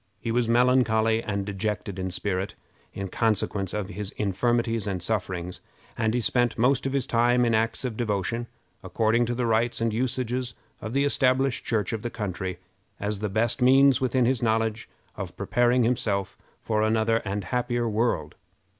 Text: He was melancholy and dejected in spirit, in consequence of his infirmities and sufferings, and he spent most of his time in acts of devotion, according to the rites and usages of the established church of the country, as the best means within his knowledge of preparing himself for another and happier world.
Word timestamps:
He 0.19 0.31
was 0.31 0.49
melancholy 0.49 1.21
and 1.21 1.45
dejected 1.45 1.99
in 1.99 2.09
spirit, 2.09 2.55
in 2.91 3.07
consequence 3.07 3.71
of 3.71 3.89
his 3.89 4.09
infirmities 4.17 4.87
and 4.87 4.99
sufferings, 4.99 5.61
and 5.95 6.15
he 6.15 6.21
spent 6.21 6.57
most 6.57 6.87
of 6.87 6.93
his 6.93 7.05
time 7.05 7.45
in 7.45 7.53
acts 7.53 7.85
of 7.85 7.95
devotion, 7.97 8.47
according 8.83 9.27
to 9.27 9.35
the 9.35 9.45
rites 9.45 9.79
and 9.79 9.93
usages 9.93 10.55
of 10.81 10.93
the 10.93 11.03
established 11.05 11.65
church 11.65 11.93
of 11.93 12.01
the 12.01 12.09
country, 12.09 12.57
as 12.99 13.19
the 13.19 13.29
best 13.29 13.61
means 13.61 14.01
within 14.01 14.25
his 14.25 14.41
knowledge 14.41 14.89
of 15.17 15.37
preparing 15.37 15.83
himself 15.83 16.35
for 16.63 16.81
another 16.81 17.17
and 17.17 17.43
happier 17.43 17.87
world. 17.87 18.33